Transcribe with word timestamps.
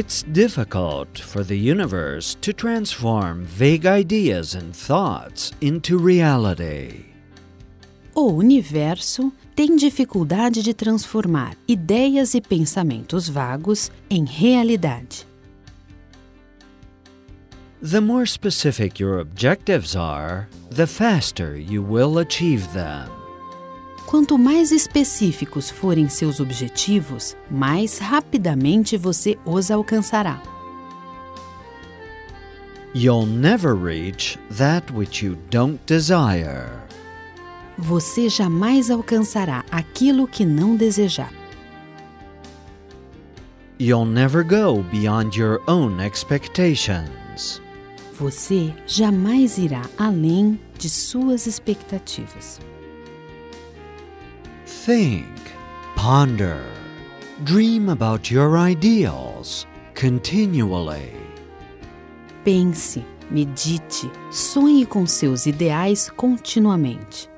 It's 0.00 0.22
difficult 0.22 1.18
for 1.18 1.44
the 1.44 1.58
universe 1.58 2.34
to 2.40 2.54
transform 2.54 3.44
vague 3.44 3.84
ideas 3.84 4.54
and 4.54 4.74
thoughts 4.74 5.52
into 5.60 5.98
reality. 5.98 7.04
O 8.14 8.32
universo 8.32 9.30
tem 9.54 9.76
dificuldade 9.76 10.62
de 10.62 10.72
transformar 10.72 11.54
ideias 11.68 12.32
e 12.32 12.40
pensamentos 12.40 13.28
vagos 13.28 13.90
em 14.08 14.24
realidade. 14.24 15.26
The 17.82 18.00
more 18.00 18.24
specific 18.24 18.98
your 18.98 19.18
objectives 19.18 19.94
are, 19.94 20.48
the 20.70 20.86
faster 20.86 21.54
you 21.56 21.82
will 21.82 22.16
achieve 22.18 22.66
them. 22.72 23.19
Quanto 24.10 24.36
mais 24.36 24.72
específicos 24.72 25.70
forem 25.70 26.08
seus 26.08 26.40
objetivos, 26.40 27.36
mais 27.48 27.98
rapidamente 27.98 28.96
você 28.96 29.38
os 29.46 29.70
alcançará. 29.70 30.42
You'll 32.92 33.24
never 33.24 33.72
reach 33.76 34.36
that 34.58 34.92
which 34.92 35.24
you 35.24 35.38
don't 35.48 35.78
desire. 35.86 36.66
Você 37.78 38.28
jamais 38.28 38.90
alcançará 38.90 39.64
aquilo 39.70 40.26
que 40.26 40.44
não 40.44 40.74
desejar. 40.74 41.32
You'll 43.78 44.10
never 44.10 44.42
go 44.42 44.82
beyond 44.90 45.40
your 45.40 45.62
own 45.68 46.04
expectations. 46.04 47.62
Você 48.18 48.74
jamais 48.88 49.56
irá 49.56 49.82
além 49.96 50.58
de 50.76 50.90
suas 50.90 51.46
expectativas. 51.46 52.58
Think, 54.86 55.26
ponder, 55.94 56.64
dream 57.44 57.90
about 57.90 58.30
your 58.30 58.56
ideals 58.56 59.66
continually. 59.94 61.12
Pense, 62.42 63.04
medite, 63.30 64.10
sonhe 64.30 64.86
com 64.86 65.06
seus 65.06 65.44
ideais 65.44 66.08
continuamente. 66.08 67.29